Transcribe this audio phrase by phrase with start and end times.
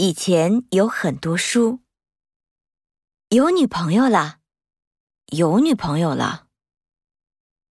[0.00, 1.80] 以前有很多书。
[3.30, 4.38] 有女朋友了
[5.26, 6.47] 有女朋友了。